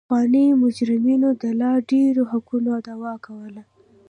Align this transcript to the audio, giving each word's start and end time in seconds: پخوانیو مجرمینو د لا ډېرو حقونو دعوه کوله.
پخوانیو 0.09 0.59
مجرمینو 0.63 1.29
د 1.41 1.43
لا 1.61 1.71
ډېرو 1.91 2.23
حقونو 2.31 2.71
دعوه 2.87 3.13
کوله. 3.25 3.63